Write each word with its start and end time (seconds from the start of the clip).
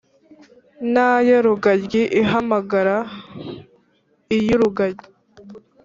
na 0.93 1.09
yo 1.27 1.37
rugaryi 1.45 2.01
ihamagara 2.21 2.97
iy’urugaryi, 4.37 5.07